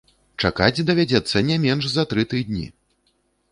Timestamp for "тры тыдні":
2.13-2.67